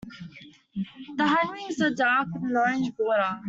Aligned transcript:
The 1.17 1.23
hindwings 1.27 1.79
are 1.79 1.93
dark 1.93 2.29
with 2.33 2.45
an 2.49 2.57
orange 2.57 2.97
border. 2.97 3.39